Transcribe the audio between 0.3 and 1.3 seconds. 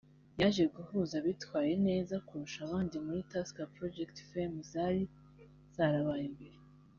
yaje guhuza